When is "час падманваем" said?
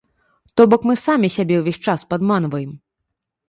1.87-2.77